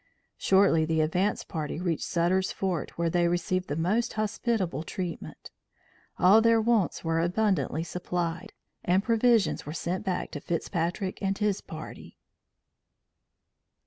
[0.39, 5.51] Shortly the advance party reached Sutter's Fort where they received the most hospitable treatment.
[6.17, 8.51] All their wants were abundantly supplied,
[8.83, 12.17] and provisions were sent back to Fitzpatrick and his party.